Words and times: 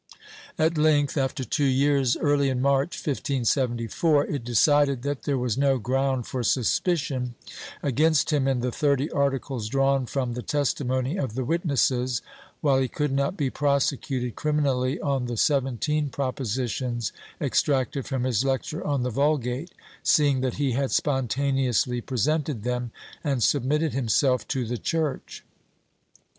At 0.57 0.79
length, 0.79 1.15
after 1.15 1.43
two 1.43 1.63
years, 1.63 2.17
early 2.17 2.49
in 2.49 2.59
March, 2.59 2.97
1574, 2.97 4.25
it 4.25 4.43
decided 4.43 5.03
that 5.03 5.25
there 5.25 5.37
was 5.37 5.59
no 5.59 5.77
ground 5.77 6.25
for 6.25 6.41
suspicion 6.41 7.35
against 7.83 8.33
him 8.33 8.47
in 8.47 8.61
the 8.61 8.71
thirty 8.71 9.11
articles 9.11 9.69
drawn 9.69 10.07
from 10.07 10.33
the 10.33 10.41
testimony 10.41 11.17
of 11.17 11.35
the 11.35 11.45
witnesses, 11.45 12.23
while 12.61 12.79
he 12.79 12.87
could 12.87 13.11
not 13.11 13.37
be 13.37 13.51
prosecuted 13.51 14.35
criminally 14.35 14.99
on 14.99 15.25
the 15.27 15.37
seventeen 15.37 16.09
proposi 16.09 16.67
tions 16.67 17.11
extracted 17.39 18.07
from 18.07 18.23
his 18.23 18.43
lecture 18.43 18.83
on 18.83 19.03
the 19.03 19.11
Vulgate, 19.11 19.71
seeing 20.01 20.41
that 20.41 20.55
he 20.55 20.71
had 20.71 20.89
spontaneously 20.89 22.01
presented 22.01 22.63
them 22.63 22.89
and 23.23 23.43
submitted 23.43 23.93
himself 23.93 24.47
to 24.47 24.65
the 24.65 24.79
Church. 24.79 25.45